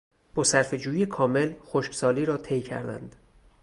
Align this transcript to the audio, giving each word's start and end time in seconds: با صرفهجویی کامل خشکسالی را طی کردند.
با 0.35 0.43
صرفهجویی 0.43 1.05
کامل 1.05 1.53
خشکسالی 1.61 2.25
را 2.25 2.37
طی 2.37 2.61
کردند. 2.61 3.15